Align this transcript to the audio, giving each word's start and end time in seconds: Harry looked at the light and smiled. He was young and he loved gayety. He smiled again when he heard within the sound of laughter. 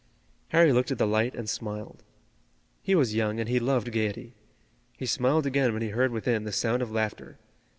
Harry 0.47 0.73
looked 0.73 0.89
at 0.89 0.97
the 0.97 1.05
light 1.05 1.35
and 1.35 1.47
smiled. 1.47 2.01
He 2.81 2.95
was 2.95 3.13
young 3.13 3.39
and 3.39 3.47
he 3.47 3.59
loved 3.59 3.91
gayety. 3.91 4.33
He 4.97 5.05
smiled 5.05 5.45
again 5.45 5.73
when 5.73 5.83
he 5.83 5.89
heard 5.89 6.11
within 6.11 6.43
the 6.43 6.51
sound 6.51 6.81
of 6.81 6.89
laughter. 6.89 7.37